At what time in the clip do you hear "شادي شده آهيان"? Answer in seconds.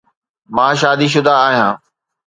0.81-1.75